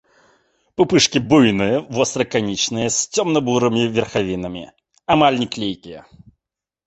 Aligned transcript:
Пупышкі 0.79 1.19
буйныя, 1.33 1.75
востра-канічныя, 1.97 2.87
з 2.95 3.13
цёмна-бурымі 3.15 3.83
верхавінамі, 3.97 4.63
амаль 5.17 5.37
не 5.43 5.47
клейкія. 5.57 6.01